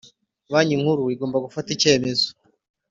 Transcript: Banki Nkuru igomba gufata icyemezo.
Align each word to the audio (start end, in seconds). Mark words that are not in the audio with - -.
Banki 0.51 0.81
Nkuru 0.81 1.03
igomba 1.13 1.43
gufata 1.45 1.69
icyemezo. 1.75 2.27